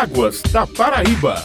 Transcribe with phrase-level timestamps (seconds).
[0.00, 1.44] Águas da Paraíba.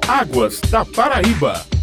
[0.08, 1.77] Águas da Paraíba.